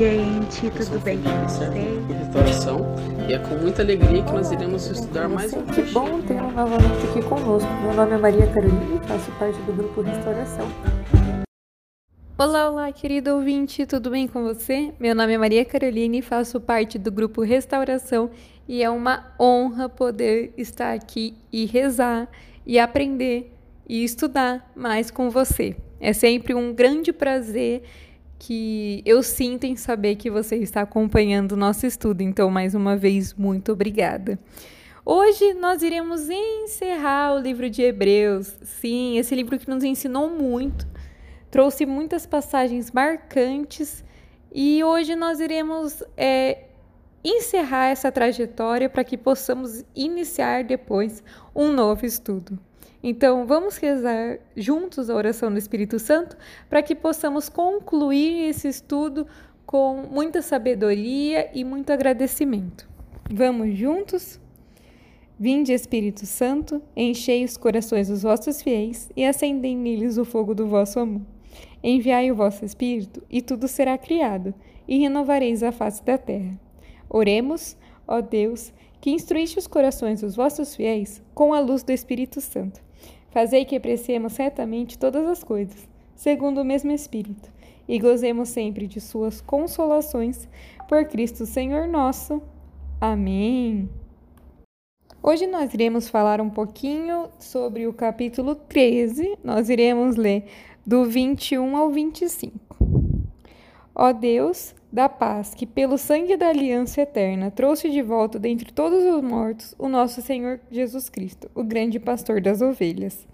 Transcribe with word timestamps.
Gente. 0.00 0.70
Tudo 0.70 0.98
bem 1.00 1.18
com 1.20 1.28
vocês? 1.46 1.70
Restauração 2.08 2.96
e 3.28 3.34
é 3.34 3.38
com 3.38 3.54
muita 3.56 3.82
alegria 3.82 4.24
que 4.24 4.32
nós 4.32 4.50
iremos 4.50 4.86
estudar 4.86 5.28
mais 5.28 5.52
um 5.52 5.62
Que 5.66 5.82
bom 5.92 6.22
tê-lo 6.22 6.50
novamente 6.52 7.06
aqui 7.10 7.20
conosco. 7.20 7.70
Meu 7.82 7.92
nome 7.92 8.14
é 8.14 8.16
Maria 8.16 8.46
Carolina 8.46 8.94
e 8.94 9.06
faço 9.06 9.30
parte 9.32 9.58
do 9.60 9.74
grupo 9.74 10.00
Restauração. 10.00 10.66
Olá, 12.38 12.70
olá, 12.70 12.90
querido 12.90 13.34
ouvinte, 13.34 13.84
tudo 13.84 14.08
bem 14.08 14.26
com 14.26 14.42
você? 14.42 14.90
Meu 14.98 15.14
nome 15.14 15.34
é 15.34 15.36
Maria 15.36 15.66
Carolina 15.66 16.16
e 16.16 16.22
faço 16.22 16.58
parte 16.58 16.98
do 16.98 17.12
grupo 17.12 17.42
Restauração 17.42 18.30
e 18.66 18.82
é 18.82 18.88
uma 18.88 19.34
honra 19.38 19.86
poder 19.86 20.54
estar 20.56 20.94
aqui 20.94 21.34
e 21.52 21.66
rezar 21.66 22.26
e 22.64 22.78
aprender 22.78 23.54
e 23.86 24.02
estudar 24.02 24.72
mais 24.74 25.10
com 25.10 25.28
você. 25.28 25.76
É 26.00 26.14
sempre 26.14 26.54
um 26.54 26.72
grande 26.72 27.12
prazer 27.12 27.82
que 28.40 29.02
eu 29.04 29.22
sinto 29.22 29.64
em 29.64 29.76
saber 29.76 30.16
que 30.16 30.30
você 30.30 30.56
está 30.56 30.80
acompanhando 30.80 31.52
o 31.52 31.56
nosso 31.56 31.86
estudo. 31.86 32.22
Então, 32.22 32.50
mais 32.50 32.74
uma 32.74 32.96
vez, 32.96 33.34
muito 33.34 33.70
obrigada. 33.70 34.38
Hoje 35.04 35.52
nós 35.54 35.82
iremos 35.82 36.26
encerrar 36.30 37.34
o 37.34 37.38
livro 37.38 37.68
de 37.68 37.82
Hebreus. 37.82 38.46
Sim, 38.62 39.18
esse 39.18 39.34
livro 39.34 39.58
que 39.58 39.68
nos 39.68 39.84
ensinou 39.84 40.30
muito, 40.30 40.88
trouxe 41.50 41.84
muitas 41.84 42.24
passagens 42.24 42.90
marcantes 42.90 44.02
e 44.50 44.82
hoje 44.82 45.14
nós 45.14 45.38
iremos 45.38 46.02
é, 46.16 46.64
encerrar 47.22 47.88
essa 47.88 48.10
trajetória 48.10 48.88
para 48.88 49.04
que 49.04 49.18
possamos 49.18 49.84
iniciar 49.94 50.64
depois 50.64 51.22
um 51.54 51.70
novo 51.70 52.06
estudo. 52.06 52.58
Então, 53.02 53.46
vamos 53.46 53.78
rezar 53.78 54.38
juntos 54.54 55.08
a 55.08 55.14
oração 55.14 55.50
do 55.50 55.58
Espírito 55.58 55.98
Santo 55.98 56.36
para 56.68 56.82
que 56.82 56.94
possamos 56.94 57.48
concluir 57.48 58.48
esse 58.48 58.68
estudo 58.68 59.26
com 59.64 60.02
muita 60.10 60.42
sabedoria 60.42 61.50
e 61.54 61.64
muito 61.64 61.90
agradecimento. 61.92 62.88
Vamos 63.30 63.78
juntos? 63.78 64.38
Vinde, 65.38 65.72
Espírito 65.72 66.26
Santo, 66.26 66.82
enchei 66.94 67.44
os 67.44 67.56
corações 67.56 68.08
dos 68.08 68.22
vossos 68.22 68.60
fiéis 68.60 69.08
e 69.16 69.24
acendei 69.24 69.74
neles 69.74 70.18
o 70.18 70.24
fogo 70.24 70.54
do 70.54 70.66
vosso 70.66 71.00
amor. 71.00 71.22
Enviai 71.82 72.30
o 72.30 72.34
vosso 72.34 72.64
Espírito, 72.64 73.22
e 73.30 73.40
tudo 73.40 73.66
será 73.66 73.96
criado, 73.96 74.52
e 74.86 74.98
renovareis 74.98 75.62
a 75.62 75.72
face 75.72 76.04
da 76.04 76.18
terra. 76.18 76.60
Oremos, 77.08 77.74
ó 78.06 78.20
Deus, 78.20 78.70
que 79.00 79.10
instruíste 79.10 79.58
os 79.58 79.66
corações 79.66 80.20
dos 80.20 80.36
vossos 80.36 80.76
fiéis 80.76 81.22
com 81.32 81.54
a 81.54 81.60
luz 81.60 81.82
do 81.82 81.92
Espírito 81.92 82.40
Santo. 82.40 82.89
Fazei 83.30 83.64
que 83.64 83.76
apreciemos 83.76 84.32
certamente 84.32 84.98
todas 84.98 85.26
as 85.28 85.44
coisas, 85.44 85.88
segundo 86.16 86.60
o 86.60 86.64
mesmo 86.64 86.90
Espírito, 86.90 87.48
e 87.86 87.98
gozemos 87.98 88.48
sempre 88.48 88.86
de 88.88 89.00
suas 89.00 89.40
consolações, 89.40 90.48
por 90.88 91.04
Cristo 91.04 91.46
Senhor 91.46 91.86
nosso. 91.86 92.42
Amém. 93.00 93.88
Hoje 95.22 95.46
nós 95.46 95.72
iremos 95.72 96.08
falar 96.08 96.40
um 96.40 96.50
pouquinho 96.50 97.28
sobre 97.38 97.86
o 97.86 97.92
capítulo 97.92 98.54
13, 98.54 99.38
nós 99.44 99.68
iremos 99.68 100.16
ler 100.16 100.46
do 100.84 101.04
21 101.04 101.76
ao 101.76 101.90
25. 101.90 102.69
Ó 104.02 104.14
Deus 104.14 104.74
da 104.90 105.10
paz, 105.10 105.52
que 105.52 105.66
pelo 105.66 105.98
sangue 105.98 106.34
da 106.34 106.48
aliança 106.48 107.02
eterna 107.02 107.50
trouxe 107.50 107.90
de 107.90 108.00
volta 108.00 108.38
dentre 108.38 108.72
todos 108.72 109.04
os 109.04 109.22
mortos 109.22 109.74
o 109.78 109.90
nosso 109.90 110.22
Senhor 110.22 110.58
Jesus 110.70 111.10
Cristo, 111.10 111.50
o 111.54 111.62
grande 111.62 112.00
pastor 112.00 112.40
das 112.40 112.62
ovelhas. 112.62 113.28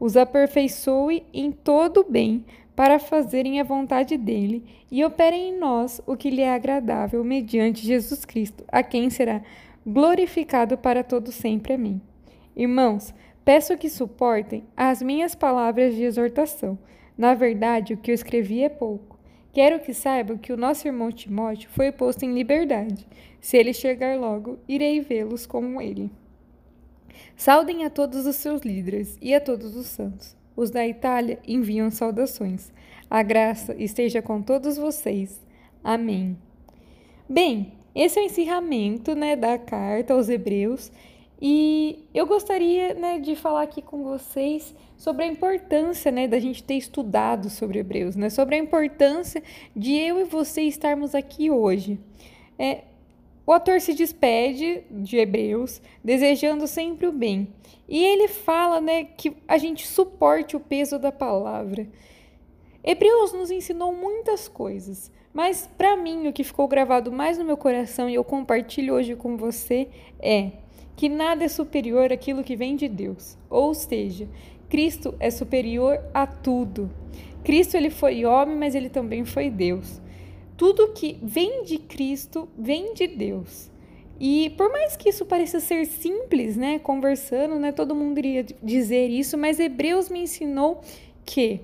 Os 0.00 0.16
aperfeiçoe 0.16 1.26
em 1.30 1.52
todo 1.52 2.00
o 2.00 2.10
bem 2.10 2.42
para 2.74 2.98
fazerem 2.98 3.60
a 3.60 3.64
vontade 3.64 4.16
dele 4.16 4.64
e 4.90 5.04
operem 5.04 5.50
em 5.50 5.58
nós 5.58 6.00
o 6.06 6.16
que 6.16 6.30
lhe 6.30 6.40
é 6.40 6.54
agradável 6.54 7.22
mediante 7.22 7.86
Jesus 7.86 8.24
Cristo, 8.24 8.64
a 8.68 8.82
quem 8.82 9.10
será 9.10 9.42
glorificado 9.86 10.78
para 10.78 11.04
todo 11.04 11.30
sempre. 11.30 11.74
Amém. 11.74 12.00
Irmãos, 12.56 13.12
peço 13.44 13.76
que 13.76 13.90
suportem 13.90 14.64
as 14.74 15.02
minhas 15.02 15.34
palavras 15.34 15.94
de 15.94 16.02
exortação. 16.02 16.78
Na 17.14 17.34
verdade, 17.34 17.92
o 17.92 17.98
que 17.98 18.10
eu 18.10 18.14
escrevi 18.14 18.64
é 18.64 18.70
pouco. 18.70 19.17
Quero 19.58 19.80
que 19.80 19.92
saibam 19.92 20.38
que 20.38 20.52
o 20.52 20.56
nosso 20.56 20.86
irmão 20.86 21.10
Timóteo 21.10 21.68
foi 21.70 21.90
posto 21.90 22.24
em 22.24 22.32
liberdade. 22.32 23.04
Se 23.40 23.56
ele 23.56 23.74
chegar 23.74 24.16
logo, 24.16 24.56
irei 24.68 25.00
vê-los 25.00 25.46
como 25.46 25.82
ele. 25.82 26.12
Saudem 27.34 27.84
a 27.84 27.90
todos 27.90 28.24
os 28.24 28.36
seus 28.36 28.62
líderes 28.62 29.18
e 29.20 29.34
a 29.34 29.40
todos 29.40 29.74
os 29.74 29.86
santos. 29.86 30.36
Os 30.54 30.70
da 30.70 30.86
Itália 30.86 31.40
enviam 31.44 31.90
saudações. 31.90 32.72
A 33.10 33.20
graça 33.20 33.74
esteja 33.76 34.22
com 34.22 34.40
todos 34.40 34.76
vocês. 34.76 35.44
Amém. 35.82 36.38
Bem, 37.28 37.72
esse 37.96 38.16
é 38.16 38.22
o 38.22 38.26
encerramento 38.26 39.16
né, 39.16 39.34
da 39.34 39.58
carta 39.58 40.14
aos 40.14 40.28
Hebreus. 40.28 40.92
E 41.40 42.04
eu 42.12 42.26
gostaria 42.26 42.94
né, 42.94 43.18
de 43.20 43.36
falar 43.36 43.62
aqui 43.62 43.80
com 43.80 44.02
vocês 44.02 44.74
sobre 44.96 45.24
a 45.24 45.28
importância 45.28 46.10
né, 46.10 46.26
da 46.26 46.40
gente 46.40 46.64
ter 46.64 46.74
estudado 46.74 47.48
sobre 47.48 47.78
Hebreus, 47.78 48.16
né, 48.16 48.28
sobre 48.28 48.56
a 48.56 48.58
importância 48.58 49.42
de 49.74 49.94
eu 49.94 50.20
e 50.20 50.24
você 50.24 50.62
estarmos 50.62 51.14
aqui 51.14 51.48
hoje. 51.48 51.98
É, 52.58 52.82
o 53.46 53.52
autor 53.52 53.80
se 53.80 53.94
despede 53.94 54.82
de 54.90 55.16
Hebreus, 55.16 55.80
desejando 56.02 56.66
sempre 56.66 57.06
o 57.06 57.12
bem. 57.12 57.54
E 57.88 58.04
ele 58.04 58.26
fala 58.26 58.80
né, 58.80 59.04
que 59.04 59.36
a 59.46 59.56
gente 59.56 59.86
suporte 59.86 60.56
o 60.56 60.60
peso 60.60 60.98
da 60.98 61.12
palavra. 61.12 61.86
Hebreus 62.82 63.32
nos 63.32 63.50
ensinou 63.50 63.94
muitas 63.94 64.48
coisas, 64.48 65.10
mas 65.32 65.68
para 65.78 65.96
mim 65.96 66.26
o 66.26 66.32
que 66.32 66.42
ficou 66.42 66.66
gravado 66.66 67.12
mais 67.12 67.38
no 67.38 67.44
meu 67.44 67.56
coração 67.56 68.10
e 68.10 68.14
eu 68.14 68.24
compartilho 68.24 68.94
hoje 68.94 69.14
com 69.14 69.36
você 69.36 69.88
é 70.18 70.50
que 70.98 71.08
nada 71.08 71.44
é 71.44 71.48
superior 71.48 72.12
àquilo 72.12 72.42
que 72.42 72.56
vem 72.56 72.74
de 72.74 72.88
Deus. 72.88 73.38
Ou 73.48 73.72
seja, 73.72 74.28
Cristo 74.68 75.14
é 75.20 75.30
superior 75.30 76.00
a 76.12 76.26
tudo. 76.26 76.90
Cristo 77.44 77.76
ele 77.76 77.88
foi 77.88 78.24
homem, 78.24 78.56
mas 78.56 78.74
ele 78.74 78.88
também 78.88 79.24
foi 79.24 79.48
Deus. 79.48 80.02
Tudo 80.56 80.92
que 80.92 81.16
vem 81.22 81.62
de 81.62 81.78
Cristo 81.78 82.48
vem 82.58 82.94
de 82.94 83.06
Deus. 83.06 83.70
E 84.18 84.50
por 84.56 84.72
mais 84.72 84.96
que 84.96 85.10
isso 85.10 85.24
pareça 85.24 85.60
ser 85.60 85.86
simples, 85.86 86.56
né, 86.56 86.80
conversando, 86.80 87.60
né, 87.60 87.70
todo 87.70 87.94
mundo 87.94 88.18
iria 88.18 88.44
dizer 88.60 89.08
isso, 89.08 89.38
mas 89.38 89.60
Hebreus 89.60 90.08
me 90.08 90.22
ensinou 90.22 90.80
que 91.24 91.60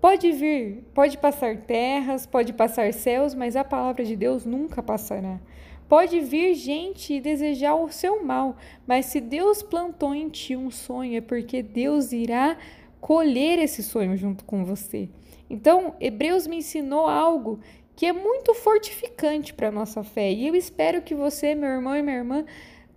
pode 0.00 0.30
vir, 0.30 0.84
pode 0.94 1.18
passar 1.18 1.56
terras, 1.56 2.24
pode 2.24 2.52
passar 2.52 2.92
céus, 2.92 3.34
mas 3.34 3.56
a 3.56 3.64
palavra 3.64 4.04
de 4.04 4.14
Deus 4.14 4.44
nunca 4.44 4.80
passará. 4.80 5.40
Pode 5.88 6.20
vir 6.20 6.54
gente 6.54 7.14
e 7.14 7.20
desejar 7.20 7.74
o 7.74 7.90
seu 7.90 8.24
mal, 8.24 8.56
mas 8.86 9.06
se 9.06 9.20
Deus 9.20 9.62
plantou 9.62 10.14
em 10.14 10.28
ti 10.28 10.56
um 10.56 10.70
sonho, 10.70 11.16
é 11.16 11.20
porque 11.20 11.62
Deus 11.62 12.12
irá 12.12 12.56
colher 13.00 13.58
esse 13.58 13.82
sonho 13.82 14.16
junto 14.16 14.44
com 14.44 14.64
você. 14.64 15.10
Então, 15.48 15.94
Hebreus 16.00 16.46
me 16.46 16.56
ensinou 16.56 17.06
algo 17.06 17.60
que 17.94 18.06
é 18.06 18.12
muito 18.12 18.54
fortificante 18.54 19.52
para 19.52 19.68
a 19.68 19.72
nossa 19.72 20.02
fé. 20.02 20.32
E 20.32 20.46
eu 20.48 20.54
espero 20.54 21.02
que 21.02 21.14
você, 21.14 21.54
meu 21.54 21.68
irmão 21.68 21.94
e 21.94 22.02
minha 22.02 22.16
irmã, 22.16 22.44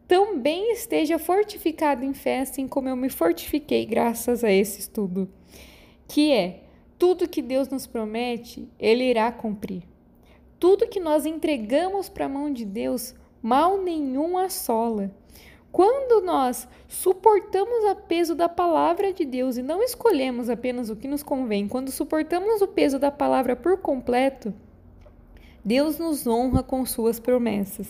também 0.08 0.72
esteja 0.72 1.20
fortificado 1.20 2.06
em 2.06 2.14
fé, 2.14 2.40
assim 2.40 2.68
como 2.68 2.88
eu 2.88 2.96
me 2.96 3.10
fortifiquei 3.10 3.86
graças 3.86 4.44
a 4.44 4.52
esse 4.52 4.80
estudo. 4.80 5.30
Que 6.08 6.32
é, 6.32 6.64
tudo 6.98 7.28
que 7.28 7.42
Deus 7.42 7.68
nos 7.68 7.86
promete, 7.86 8.68
Ele 8.80 9.04
irá 9.04 9.32
cumprir. 9.32 9.84
Tudo 10.60 10.88
que 10.88 11.00
nós 11.00 11.26
entregamos 11.26 12.10
para 12.10 12.26
a 12.26 12.30
mão 12.30 12.52
de 12.52 12.66
Deus, 12.66 13.14
mal 13.42 13.82
nenhum 13.82 14.38
assola. 14.38 15.12
Quando 15.72 16.26
nós 16.26 16.68
suportamos 16.88 17.84
o 17.84 17.96
peso 17.96 18.34
da 18.34 18.50
palavra 18.50 19.14
de 19.14 19.24
Deus 19.24 19.58
e 19.58 19.62
não 19.62 19.84
escolhemos 19.84 20.50
apenas 20.50 20.90
o 20.90 20.96
que 20.96 21.08
nos 21.08 21.22
convém, 21.22 21.68
quando 21.68 21.92
suportamos 21.92 22.62
o 22.62 22.68
peso 22.68 22.98
da 22.98 23.12
palavra 23.12 23.56
por 23.56 23.78
completo, 23.78 24.54
Deus 25.64 26.00
nos 26.00 26.26
honra 26.26 26.64
com 26.64 26.86
suas 26.86 27.20
promessas. 27.20 27.88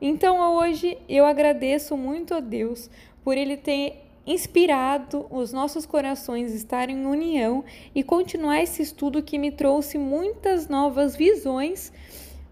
Então 0.00 0.38
hoje 0.56 0.98
eu 1.08 1.24
agradeço 1.24 1.96
muito 1.96 2.34
a 2.34 2.40
Deus 2.40 2.88
por 3.24 3.36
Ele 3.36 3.56
ter 3.56 4.05
inspirado 4.26 5.26
os 5.30 5.52
nossos 5.52 5.86
corações 5.86 6.52
estarem 6.52 6.96
em 6.96 7.06
união 7.06 7.64
e 7.94 8.02
continuar 8.02 8.60
esse 8.60 8.82
estudo 8.82 9.22
que 9.22 9.38
me 9.38 9.52
trouxe 9.52 9.96
muitas 9.96 10.68
novas 10.68 11.14
visões 11.14 11.92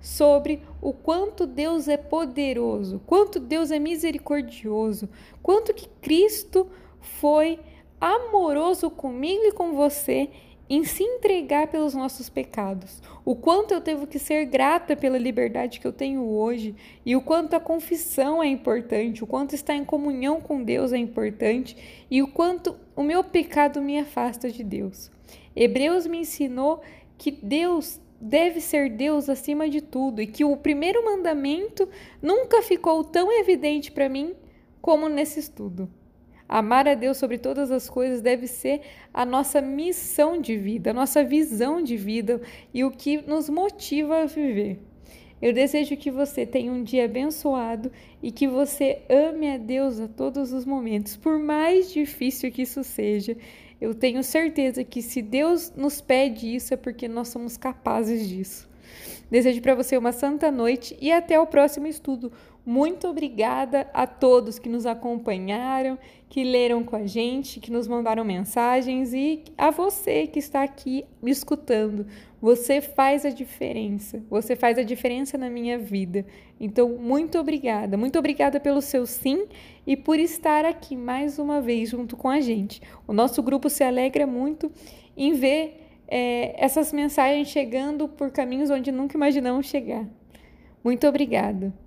sobre 0.01 0.63
o 0.81 0.93
quanto 0.93 1.47
Deus 1.47 1.89
é 1.89 1.97
poderoso, 1.97 3.01
quanto 3.07 3.41
Deus 3.41 3.71
é 3.71 3.79
misericordioso, 3.79 5.09
quanto 5.43 5.73
que 5.73 5.89
Cristo 6.01 6.67
foi 7.01 7.59
amoroso 8.01 8.91
comigo 8.91 9.45
e 9.45 9.53
com 9.53 9.73
você 9.73 10.29
em 10.69 10.85
se 10.85 11.03
entregar 11.03 11.69
pelos 11.69 11.95
nossos 11.95 12.29
pecados. 12.29 13.03
O 13.25 13.37
quanto 13.37 13.75
eu 13.75 13.81
devo 13.81 14.07
que 14.07 14.19
ser 14.19 14.47
grata 14.47 14.97
pela 14.97 15.19
liberdade 15.19 15.79
que 15.79 15.87
eu 15.87 15.93
tenho 15.93 16.25
hoje 16.25 16.75
e 17.05 17.15
o 17.15 17.21
quanto 17.21 17.55
a 17.55 17.61
confissão 17.61 18.43
é 18.43 18.47
importante, 18.47 19.23
o 19.23 19.27
quanto 19.27 19.55
estar 19.55 19.75
em 19.75 19.85
comunhão 19.85 20.41
com 20.41 20.63
Deus 20.63 20.93
é 20.93 20.99
importante 20.99 21.77
e 22.11 22.23
o 22.23 22.29
quanto 22.29 22.77
o 22.97 23.03
meu 23.03 23.23
pecado 23.23 23.83
me 23.83 23.99
afasta 23.99 24.51
de 24.51 24.65
Deus. 24.65 25.11
Hebreus 25.55 26.07
me 26.07 26.19
ensinou 26.19 26.81
que 27.19 27.31
Deus 27.31 28.01
deve 28.21 28.61
ser 28.61 28.89
Deus 28.91 29.29
acima 29.29 29.69
de 29.69 29.81
tudo 29.81 30.23
e 30.23 30.27
que 30.27 30.45
o 30.45 30.57
primeiro 30.57 31.05
mandamento 31.05 31.89
nunca 32.23 32.63
ficou 32.63 33.05
tão 33.05 33.31
evidente 33.31 33.93
para 33.93 34.09
mim 34.09 34.35
como 34.81 35.09
nesse 35.09 35.41
estudo. 35.41 35.91
Amar 36.49 36.87
a 36.87 36.95
Deus 36.95 37.17
sobre 37.17 37.39
todas 37.39 37.71
as 37.71 37.89
coisas 37.89 38.21
deve 38.21 38.47
ser 38.47 38.83
a 39.13 39.25
nossa 39.25 39.61
missão 39.61 40.41
de 40.41 40.57
vida, 40.57 40.91
a 40.91 40.95
nossa 40.95 41.25
visão 41.25 41.83
de 41.83 41.97
vida 41.97 42.41
e 42.73 42.85
o 42.85 42.91
que 42.91 43.19
nos 43.27 43.49
motiva 43.49 44.23
a 44.23 44.27
viver. 44.27 44.79
Eu 45.41 45.53
desejo 45.53 45.97
que 45.97 46.11
você 46.11 46.47
tenha 46.47 46.73
um 46.73 46.83
dia 46.83 47.05
abençoado 47.05 47.91
e 48.23 48.31
que 48.31 48.47
você 48.47 49.03
ame 49.09 49.51
a 49.51 49.59
Deus 49.59 50.01
a 50.01 50.09
todos 50.09 50.53
os 50.53 50.65
momentos, 50.65 51.17
por 51.17 51.39
mais 51.39 51.93
difícil 51.93 52.51
que 52.51 52.63
isso 52.63 52.83
seja, 52.85 53.37
eu 53.81 53.95
tenho 53.95 54.23
certeza 54.23 54.85
que 54.85 55.03
se 55.03 55.21
Deus 55.21 55.73
nos 55.77 56.01
pede 56.01 56.55
isso 56.55 56.73
é 56.73 56.77
porque 56.77 57.07
nós 57.09 57.29
somos 57.29 57.57
capazes 57.57 58.29
disso. 58.29 58.69
Desejo 59.31 59.61
para 59.61 59.75
você 59.75 59.97
uma 59.97 60.13
santa 60.13 60.51
noite 60.51 60.97
e 61.01 61.11
até 61.11 61.39
o 61.39 61.47
próximo 61.47 61.87
estudo. 61.87 62.33
Muito 62.67 63.07
obrigada 63.07 63.91
a 63.93 64.07
todos 64.07 64.59
que 64.59 64.71
nos 64.71 64.87
acompanharam, 64.87 65.99
que 66.31 66.43
leram 66.43 66.83
com 66.83 66.97
a 66.97 67.07
gente, 67.07 67.61
que 67.61 67.71
nos 67.71 67.87
mandaram 67.87 68.25
mensagens 68.25 69.13
e 69.13 69.45
a 69.59 69.71
você 69.71 70.27
que 70.27 70.39
está 70.39 70.63
aqui 70.63 71.05
me 71.23 71.31
escutando. 71.31 72.07
Você 72.41 72.81
faz 72.81 73.27
a 73.27 73.31
diferença. 73.31 74.23
Você 74.31 74.57
faz 74.57 74.79
a 74.79 74.83
diferença 74.83 75.37
na 75.37 75.51
minha 75.51 75.79
vida. 75.79 76.25
Então, 76.59 76.89
muito 76.89 77.39
obrigada. 77.39 77.99
Muito 77.99 78.19
obrigada 78.19 78.59
pelo 78.59 78.81
seu 78.81 79.05
sim 79.05 79.45
e 79.87 79.95
por 79.95 80.19
estar 80.19 80.65
aqui 80.65 80.97
mais 80.97 81.39
uma 81.39 81.61
vez 81.61 81.91
junto 81.91 82.17
com 82.17 82.31
a 82.31 82.41
gente. 82.41 82.81
O 83.07 83.13
nosso 83.13 83.43
grupo 83.43 83.69
se 83.69 83.85
alegra 83.85 84.27
muito 84.27 84.73
em 85.15 85.35
ver 85.35 85.85
é, 86.09 86.55
essas 86.57 86.95
mensagens 86.95 87.49
chegando 87.49 88.09
por 88.09 88.31
caminhos 88.31 88.71
onde 88.71 88.91
nunca 88.91 89.19
imaginamos 89.19 89.67
chegar. 89.67 90.09
Muito 90.83 91.07
obrigada. 91.07 91.84